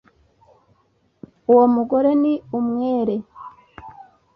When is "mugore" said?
1.75-2.09